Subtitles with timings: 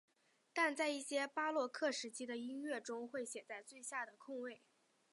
[0.51, 4.63] 但在一些巴洛克时期的音乐中会写在最下的空位。